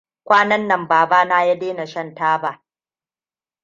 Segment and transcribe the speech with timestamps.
[0.23, 2.61] Kwanan nan babana ya daina shan taba.